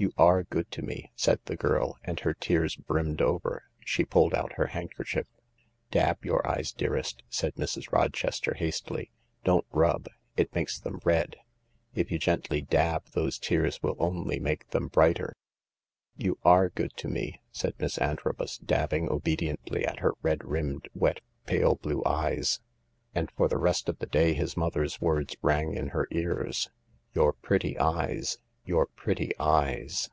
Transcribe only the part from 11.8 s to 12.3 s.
If you